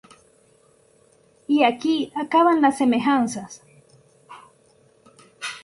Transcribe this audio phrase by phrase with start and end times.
[1.47, 3.61] Y aquí acaban las semejanzas.